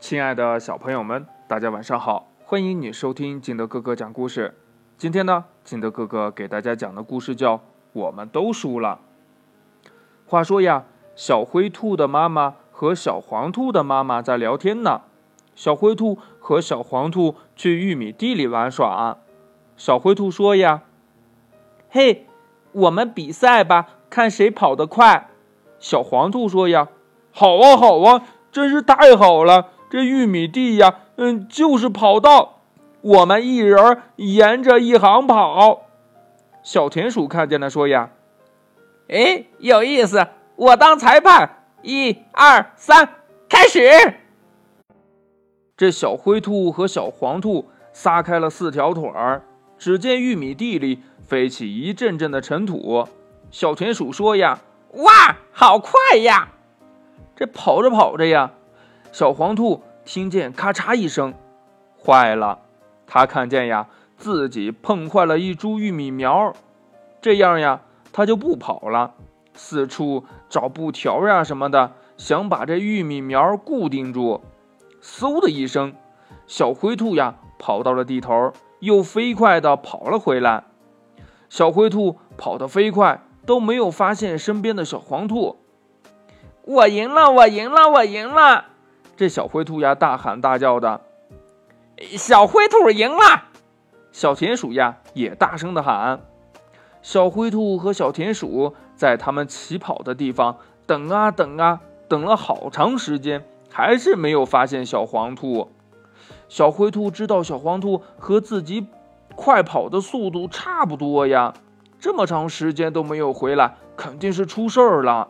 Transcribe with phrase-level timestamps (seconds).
[0.00, 2.26] 亲爱的小朋友们，大家晚上好！
[2.42, 4.56] 欢迎你收听金德哥哥讲故事。
[4.96, 7.58] 今天呢，金德哥哥给大家讲的故事叫
[7.92, 8.98] 《我们都输了》。
[10.26, 10.84] 话说呀，
[11.14, 15.02] 小灰兔的妈妈和小黄兔的妈妈在聊天呢。
[15.54, 19.18] 小灰兔和小黄兔去玉米地里玩耍。
[19.76, 20.80] 小灰兔说呀
[21.90, 22.26] ：“嘿，
[22.72, 25.28] 我们比赛吧，看谁跑得快。”
[25.78, 26.88] 小黄兔说呀
[27.30, 32.60] ：“好啊，好啊，真是太好了。”这玉米地呀，嗯，就是跑道，
[33.00, 35.82] 我们一人沿着一行跑。
[36.62, 38.10] 小田鼠看见了，说呀
[39.10, 43.08] ：“哎，有意思，我当裁判，一二三，
[43.48, 43.80] 开始。”
[45.76, 49.42] 这小灰兔和小黄兔撒开了四条腿儿，
[49.76, 53.08] 只见玉米地里飞起一阵阵的尘土。
[53.50, 54.60] 小田鼠说呀
[55.02, 56.50] ：“哇，好快呀！”
[57.34, 58.52] 这跑着跑着呀。
[59.12, 61.34] 小黄兔听见咔嚓一声，
[62.00, 62.60] 坏了！
[63.06, 66.52] 它看见呀，自己碰坏了一株玉米苗，
[67.20, 67.80] 这样呀，
[68.12, 69.14] 它就不跑了，
[69.52, 74.40] 四处找布条呀什么的，想把这玉米苗固定住。
[75.02, 75.94] 嗖的一声，
[76.46, 80.64] 小灰兔呀跑到了地头，又飞快地跑了回来。
[81.48, 85.56] 小灰兔跑得飞快，都没有发现身边的小黄兔。
[86.62, 87.30] 我赢了！
[87.32, 87.88] 我赢了！
[87.90, 88.66] 我赢了！
[89.20, 91.02] 这小灰兔呀，大喊大叫的。
[92.16, 93.48] 小灰兔赢了，
[94.12, 96.22] 小田鼠呀也大声的喊。
[97.02, 105.68] 小灰兔和小田鼠在他们起跑的地方等啊等啊，等了好长时间，还是没有发现小黄兔。
[106.48, 108.86] 小灰兔知道小黄兔和自己
[109.36, 111.52] 快跑的速度差不多呀，
[111.98, 115.28] 这么长时间都没有回来，肯定是出事儿了。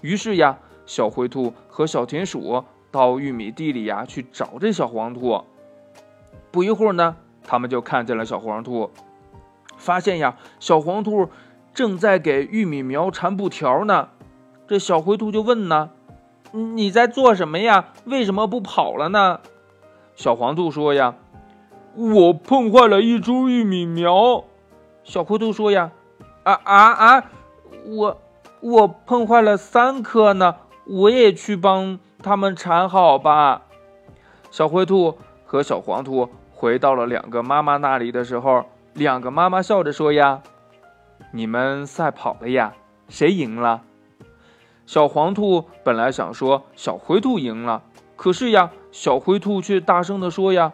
[0.00, 2.64] 于是呀，小灰兔和小田鼠。
[2.90, 5.42] 到玉米地里呀，去找这小黄兔。
[6.50, 8.90] 不一会儿呢，他们就看见了小黄兔，
[9.76, 11.28] 发现呀，小黄兔
[11.72, 14.08] 正在给玉米苗缠布条呢。
[14.66, 15.90] 这小灰兔就问呢
[16.52, 17.92] ：“你在做什么呀？
[18.04, 19.40] 为什么不跑了呢？”
[20.16, 21.14] 小黄兔说呀
[21.94, 24.44] ：“我碰坏了一株玉米苗。”
[25.04, 25.92] 小灰兔说呀
[26.42, 27.30] ：“啊啊啊！
[27.86, 28.20] 我
[28.60, 33.62] 我碰坏了三颗呢，我也去帮。”他们缠好吧。
[34.50, 38.64] 小灰兔和小黄兔回到了两个妈妈那里的时候，
[38.94, 40.42] 两个妈妈笑着说：“呀，
[41.32, 42.74] 你们赛跑了呀？
[43.08, 43.82] 谁赢了？”
[44.86, 47.82] 小黄兔本来想说小灰兔赢了，
[48.16, 50.72] 可是呀，小灰兔却大声的说：“呀，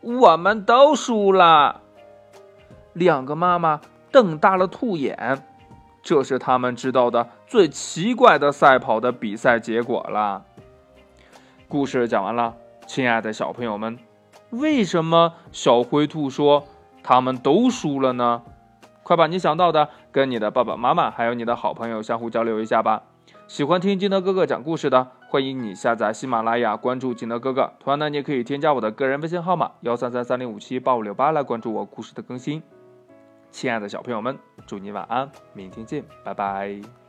[0.00, 1.82] 我们都输了。”
[2.94, 3.80] 两个妈妈
[4.10, 5.44] 瞪大了兔眼。
[6.02, 10.44] 这是他们知道的最奇怪的赛跑的比赛结果了。
[11.66, 12.54] 故事讲完了，
[12.86, 13.98] 亲爱的小朋友们，
[14.50, 16.64] 为什么小灰兔说
[17.02, 18.42] 他们都输了呢？
[19.02, 23.04] 快把你想到的跟你的爸爸妈妈还有你的好朋友相互交流一下吧。
[23.46, 27.72] 喜欢听金德哥哥讲故事的，欢迎你下载喜马拉雅，关注金德哥哥。
[27.80, 32.62] 同样呢，你也可以添加我的个人微信号码幺三三三零五七八五六八来关注我故事的更新。
[33.50, 37.07] 亲爱的小朋友们，祝你晚安，明天见，拜拜。